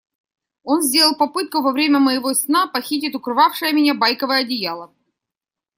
[0.63, 4.91] Он сделал попытку во время моего сна похитить укрывавшее меня байковое одеяло.